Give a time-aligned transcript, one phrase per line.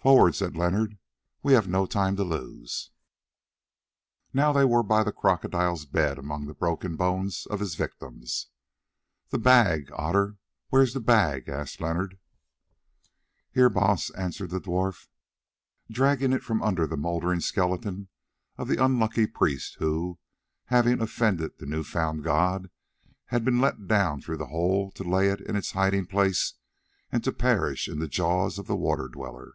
[0.00, 0.96] "Forward," said Leonard,
[1.42, 2.92] "we have no time to lose."
[4.32, 8.46] Now they were by the crocodile's bed and among the broken bones of his victims.
[9.30, 10.36] "The bag, Otter,
[10.68, 12.16] where is the bag?" asked Leonard.
[13.50, 15.08] "Here, Baas," answered the dwarf,
[15.90, 18.06] dragging it from the mouldering skeleton
[18.56, 20.20] of the unlucky priest who,
[20.66, 22.70] having offended the new found god,
[23.26, 26.54] had been let down through the hole to lay it in its hiding place
[27.10, 29.54] and to perish in the jaws of the Water Dweller.